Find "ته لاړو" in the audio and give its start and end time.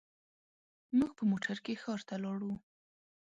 2.07-2.53